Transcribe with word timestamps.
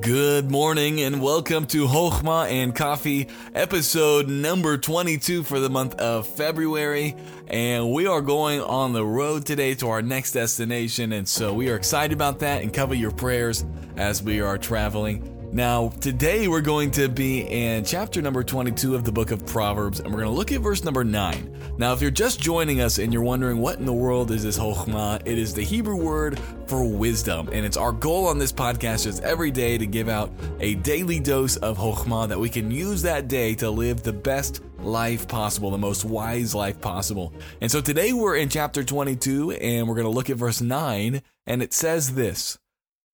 Good 0.00 0.50
morning 0.50 1.02
and 1.02 1.20
welcome 1.20 1.66
to 1.66 1.86
Hochma 1.86 2.50
and 2.50 2.74
Coffee, 2.74 3.28
episode 3.54 4.28
number 4.28 4.78
22 4.78 5.42
for 5.42 5.60
the 5.60 5.68
month 5.68 5.94
of 5.96 6.26
February. 6.26 7.14
And 7.48 7.92
we 7.92 8.06
are 8.06 8.22
going 8.22 8.62
on 8.62 8.94
the 8.94 9.04
road 9.04 9.44
today 9.44 9.74
to 9.74 9.88
our 9.88 10.00
next 10.00 10.32
destination. 10.32 11.12
And 11.12 11.28
so 11.28 11.52
we 11.52 11.68
are 11.68 11.76
excited 11.76 12.14
about 12.14 12.38
that 12.38 12.62
and 12.62 12.72
cover 12.72 12.94
your 12.94 13.10
prayers 13.10 13.64
as 13.96 14.22
we 14.22 14.40
are 14.40 14.56
traveling. 14.56 15.39
Now, 15.52 15.88
today 16.00 16.46
we're 16.46 16.60
going 16.60 16.92
to 16.92 17.08
be 17.08 17.40
in 17.40 17.84
chapter 17.84 18.22
number 18.22 18.44
22 18.44 18.94
of 18.94 19.04
the 19.04 19.10
book 19.10 19.32
of 19.32 19.44
Proverbs, 19.46 19.98
and 19.98 20.08
we're 20.08 20.20
going 20.20 20.30
to 20.30 20.36
look 20.36 20.52
at 20.52 20.60
verse 20.60 20.84
number 20.84 21.02
9. 21.02 21.74
Now, 21.76 21.92
if 21.92 22.00
you're 22.00 22.12
just 22.12 22.38
joining 22.40 22.80
us 22.80 22.98
and 22.98 23.12
you're 23.12 23.24
wondering 23.24 23.58
what 23.58 23.80
in 23.80 23.84
the 23.84 23.92
world 23.92 24.30
is 24.30 24.44
this 24.44 24.56
Hochma, 24.56 25.20
it 25.24 25.38
is 25.38 25.52
the 25.52 25.64
Hebrew 25.64 25.96
word 25.96 26.38
for 26.68 26.84
wisdom, 26.84 27.48
and 27.52 27.66
it's 27.66 27.76
our 27.76 27.90
goal 27.90 28.28
on 28.28 28.38
this 28.38 28.52
podcast 28.52 29.02
just 29.02 29.24
every 29.24 29.50
day 29.50 29.76
to 29.76 29.86
give 29.86 30.08
out 30.08 30.30
a 30.60 30.76
daily 30.76 31.18
dose 31.18 31.56
of 31.56 31.76
Hochma 31.76 32.28
that 32.28 32.38
we 32.38 32.48
can 32.48 32.70
use 32.70 33.02
that 33.02 33.26
day 33.26 33.56
to 33.56 33.70
live 33.70 34.04
the 34.04 34.12
best 34.12 34.62
life 34.78 35.26
possible, 35.26 35.72
the 35.72 35.78
most 35.78 36.04
wise 36.04 36.54
life 36.54 36.80
possible. 36.80 37.32
And 37.60 37.68
so 37.68 37.80
today 37.80 38.12
we're 38.12 38.36
in 38.36 38.50
chapter 38.50 38.84
22, 38.84 39.50
and 39.50 39.88
we're 39.88 39.96
going 39.96 40.06
to 40.06 40.12
look 40.12 40.30
at 40.30 40.36
verse 40.36 40.60
9, 40.60 41.20
and 41.48 41.60
it 41.60 41.72
says 41.72 42.14
this 42.14 42.56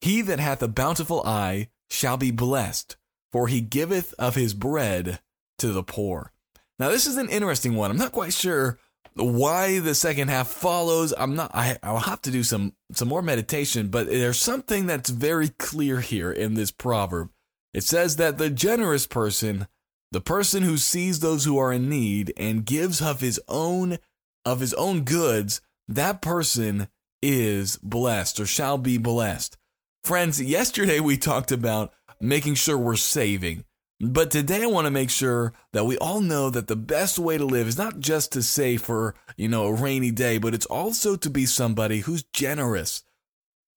He 0.02 0.20
that 0.20 0.38
hath 0.38 0.62
a 0.62 0.68
bountiful 0.68 1.22
eye, 1.24 1.68
shall 1.90 2.16
be 2.16 2.30
blessed, 2.30 2.96
for 3.32 3.48
he 3.48 3.60
giveth 3.60 4.14
of 4.18 4.34
his 4.34 4.54
bread 4.54 5.20
to 5.58 5.72
the 5.72 5.82
poor. 5.82 6.32
Now, 6.78 6.90
this 6.90 7.06
is 7.06 7.16
an 7.16 7.28
interesting 7.28 7.74
one. 7.74 7.90
I'm 7.90 7.96
not 7.96 8.12
quite 8.12 8.32
sure 8.32 8.78
why 9.14 9.78
the 9.78 9.94
second 9.94 10.28
half 10.28 10.48
follows. 10.48 11.14
I'm 11.16 11.34
not, 11.34 11.50
I, 11.54 11.78
I'll 11.82 11.98
have 11.98 12.20
to 12.22 12.30
do 12.30 12.42
some, 12.42 12.74
some 12.92 13.08
more 13.08 13.22
meditation, 13.22 13.88
but 13.88 14.08
there's 14.08 14.41
something 14.41 14.86
that's 14.86 15.08
very 15.10 15.48
clear 15.48 16.00
here 16.00 16.30
in 16.30 16.54
this 16.54 16.70
proverb. 16.70 17.30
It 17.72 17.82
says 17.82 18.16
that 18.16 18.38
the 18.38 18.50
generous 18.50 19.06
person, 19.06 19.66
the 20.12 20.20
person 20.20 20.62
who 20.62 20.77
sees 20.77 21.20
those 21.20 21.44
who 21.44 21.58
are 21.58 21.72
in 21.72 21.89
need 21.89 22.33
and 22.36 22.66
gives 22.66 23.00
of 23.00 23.20
his 23.20 23.41
own, 23.48 23.98
of 24.44 24.61
his 24.61 24.74
own 24.74 25.02
goods, 25.05 25.61
that 25.89 26.20
person 26.20 26.89
is 27.22 27.77
blessed 27.78 28.41
or 28.41 28.46
shall 28.46 28.77
be 28.77 28.98
blessed. 28.98 29.56
Friends, 30.06 30.40
yesterday 30.40 31.00
we 31.00 31.16
talked 31.16 31.50
about 31.50 31.92
making 32.20 32.54
sure 32.54 32.78
we're 32.78 32.94
saving. 32.94 33.64
But 33.98 34.30
today 34.30 34.62
I 34.62 34.66
want 34.66 34.84
to 34.84 34.92
make 34.92 35.10
sure 35.10 35.52
that 35.72 35.84
we 35.84 35.98
all 35.98 36.20
know 36.20 36.48
that 36.48 36.68
the 36.68 36.76
best 36.76 37.18
way 37.18 37.36
to 37.36 37.44
live 37.44 37.66
is 37.66 37.76
not 37.76 37.98
just 37.98 38.30
to 38.30 38.42
save 38.44 38.82
for, 38.82 39.16
you 39.36 39.48
know, 39.48 39.66
a 39.66 39.74
rainy 39.74 40.12
day, 40.12 40.38
but 40.38 40.54
it's 40.54 40.66
also 40.66 41.16
to 41.16 41.28
be 41.28 41.44
somebody 41.44 41.98
who's 41.98 42.22
generous. 42.22 43.02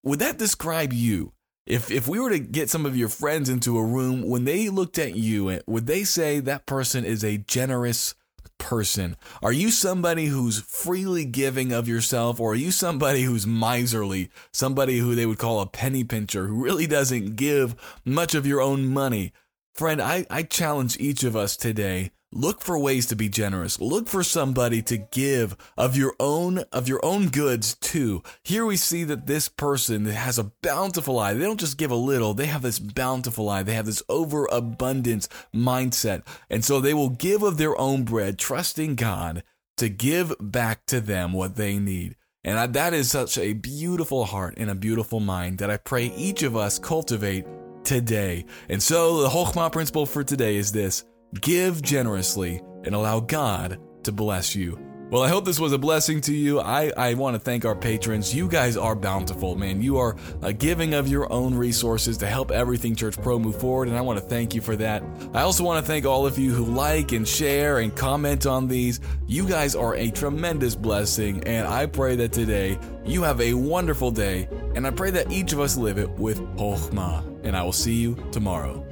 Would 0.03 0.19
that 0.19 0.37
describe 0.37 0.93
you? 0.93 1.33
If 1.65 1.89
if 1.89 2.07
we 2.07 2.19
were 2.19 2.29
to 2.29 2.37
get 2.37 2.69
some 2.69 2.85
of 2.85 2.95
your 2.95 3.09
friends 3.09 3.49
into 3.49 3.79
a 3.79 3.83
room, 3.83 4.21
when 4.21 4.45
they 4.45 4.69
looked 4.69 4.99
at 4.99 5.15
you, 5.15 5.59
would 5.65 5.87
they 5.87 6.03
say 6.03 6.39
that 6.41 6.67
person 6.67 7.05
is 7.05 7.23
a 7.23 7.37
generous 7.39 8.13
person? 8.59 9.17
Are 9.41 9.51
you 9.51 9.71
somebody 9.71 10.27
who's 10.27 10.61
freely 10.61 11.25
giving 11.25 11.71
of 11.71 11.87
yourself, 11.87 12.39
or 12.39 12.51
are 12.51 12.55
you 12.55 12.69
somebody 12.69 13.23
who's 13.23 13.47
miserly, 13.47 14.29
somebody 14.51 14.99
who 14.99 15.15
they 15.15 15.25
would 15.25 15.39
call 15.39 15.59
a 15.59 15.65
penny 15.65 16.03
pincher, 16.03 16.45
who 16.45 16.63
really 16.63 16.85
doesn't 16.85 17.35
give 17.35 17.75
much 18.05 18.35
of 18.35 18.45
your 18.45 18.61
own 18.61 18.85
money? 18.87 19.33
Friend, 19.73 19.99
I, 19.99 20.27
I 20.29 20.43
challenge 20.43 20.99
each 20.99 21.23
of 21.23 21.35
us 21.35 21.57
today 21.57 22.11
Look 22.31 22.61
for 22.61 22.77
ways 22.77 23.07
to 23.07 23.15
be 23.15 23.27
generous. 23.27 23.81
Look 23.81 24.07
for 24.07 24.23
somebody 24.23 24.83
to 24.83 24.97
give 24.97 25.57
of 25.75 25.97
your 25.97 26.13
own 26.19 26.59
of 26.71 26.87
your 26.87 27.03
own 27.03 27.29
goods 27.29 27.73
too. 27.73 28.21
Here 28.43 28.67
we 28.67 28.77
see 28.77 29.03
that 29.05 29.25
this 29.25 29.49
person 29.49 30.05
has 30.05 30.37
a 30.37 30.51
bountiful 30.61 31.17
eye. 31.17 31.33
They 31.33 31.45
don't 31.45 31.59
just 31.59 31.79
give 31.79 31.89
a 31.89 31.95
little, 31.95 32.35
they 32.35 32.45
have 32.45 32.61
this 32.61 32.77
bountiful 32.77 33.49
eye. 33.49 33.63
They 33.63 33.73
have 33.73 33.87
this 33.87 34.03
overabundance 34.09 35.27
mindset. 35.55 36.23
And 36.51 36.63
so 36.63 36.79
they 36.79 36.93
will 36.93 37.09
give 37.09 37.41
of 37.41 37.57
their 37.57 37.75
own 37.79 38.03
bread, 38.03 38.37
trusting 38.37 38.93
God 38.93 39.41
to 39.77 39.89
give 39.89 40.35
back 40.39 40.85
to 40.85 41.01
them 41.01 41.33
what 41.33 41.55
they 41.55 41.79
need. 41.79 42.15
And 42.43 42.59
I, 42.59 42.67
that 42.67 42.93
is 42.93 43.09
such 43.09 43.39
a 43.39 43.53
beautiful 43.53 44.25
heart 44.25 44.53
and 44.57 44.69
a 44.69 44.75
beautiful 44.75 45.19
mind 45.19 45.57
that 45.57 45.71
I 45.71 45.77
pray 45.77 46.13
each 46.15 46.43
of 46.43 46.55
us 46.55 46.77
cultivate 46.77 47.45
today. 47.83 48.45
And 48.69 48.83
so 48.83 49.21
the 49.23 49.29
Hochma 49.29 49.71
principle 49.71 50.05
for 50.05 50.23
today 50.23 50.57
is 50.57 50.71
this 50.71 51.05
Give 51.33 51.81
generously 51.81 52.61
and 52.83 52.95
allow 52.95 53.19
God 53.19 53.79
to 54.03 54.11
bless 54.11 54.55
you. 54.55 54.79
Well, 55.11 55.23
I 55.23 55.27
hope 55.27 55.43
this 55.43 55.59
was 55.59 55.73
a 55.73 55.77
blessing 55.79 56.21
to 56.21 56.33
you. 56.33 56.59
I, 56.59 56.91
I 56.95 57.13
want 57.15 57.35
to 57.35 57.39
thank 57.39 57.65
our 57.65 57.75
patrons. 57.75 58.33
You 58.33 58.47
guys 58.47 58.77
are 58.77 58.95
bountiful, 58.95 59.55
man. 59.55 59.81
You 59.81 59.97
are 59.97 60.15
uh, 60.43 60.51
giving 60.51 60.93
of 60.93 61.07
your 61.07 61.31
own 61.33 61.55
resources 61.55 62.17
to 62.19 62.27
help 62.27 62.51
Everything 62.51 62.95
Church 62.95 63.19
Pro 63.19 63.39
move 63.39 63.59
forward, 63.59 63.87
and 63.87 63.97
I 63.97 64.01
want 64.01 64.19
to 64.19 64.25
thank 64.25 64.53
you 64.53 64.61
for 64.61 64.75
that. 64.75 65.03
I 65.33 65.41
also 65.41 65.63
want 65.63 65.83
to 65.83 65.91
thank 65.91 66.05
all 66.05 66.27
of 66.27 66.37
you 66.37 66.51
who 66.51 66.65
like 66.65 67.11
and 67.11 67.27
share 67.27 67.79
and 67.79 67.95
comment 67.95 68.45
on 68.45 68.67
these. 68.67 68.99
You 69.25 69.47
guys 69.47 69.75
are 69.75 69.95
a 69.95 70.11
tremendous 70.11 70.75
blessing, 70.75 71.43
and 71.45 71.67
I 71.67 71.87
pray 71.87 72.15
that 72.17 72.31
today 72.31 72.77
you 73.03 73.23
have 73.23 73.41
a 73.41 73.55
wonderful 73.55 74.11
day, 74.11 74.47
and 74.75 74.85
I 74.85 74.91
pray 74.91 75.09
that 75.09 75.31
each 75.31 75.53
of 75.53 75.59
us 75.59 75.75
live 75.75 75.97
it 75.97 76.09
with 76.11 76.39
Hochma. 76.55 77.25
And 77.43 77.57
I 77.57 77.63
will 77.63 77.71
see 77.71 77.95
you 77.95 78.15
tomorrow. 78.31 78.85